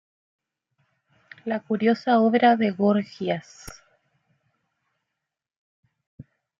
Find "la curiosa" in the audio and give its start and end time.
1.45-2.17